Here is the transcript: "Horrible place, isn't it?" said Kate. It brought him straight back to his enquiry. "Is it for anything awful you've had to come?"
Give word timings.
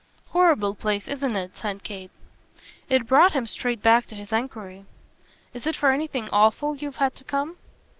"Horrible 0.31 0.73
place, 0.73 1.07
isn't 1.07 1.35
it?" 1.35 1.55
said 1.55 1.83
Kate. 1.83 2.09
It 2.89 3.05
brought 3.05 3.33
him 3.33 3.45
straight 3.45 3.83
back 3.83 4.07
to 4.07 4.15
his 4.15 4.33
enquiry. 4.33 4.85
"Is 5.53 5.67
it 5.67 5.75
for 5.75 5.91
anything 5.91 6.27
awful 6.31 6.75
you've 6.75 6.95
had 6.95 7.13
to 7.17 7.23
come?" 7.23 7.57